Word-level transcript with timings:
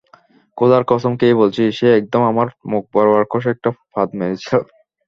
খোদার 0.57 0.83
কসম 0.91 1.13
খেয়ে 1.19 1.39
বলছি, 1.41 1.63
সে 1.77 1.87
একদম 1.99 2.21
আমার 2.31 2.47
মুখ 2.71 2.83
বরাবর 2.93 3.23
কষে 3.31 3.49
একটা 3.55 3.69
পাদ 3.93 4.07
মেরেছিল। 4.19 4.53